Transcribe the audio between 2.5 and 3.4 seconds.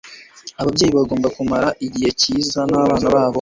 nabana babo